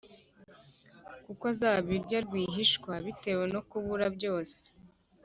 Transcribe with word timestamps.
kuko 1.25 1.43
azabirya 1.53 2.17
rwihishwa 2.25 2.91
bitewe 3.05 3.43
no 3.53 3.61
kubura 3.69 4.05
byose, 4.15 4.57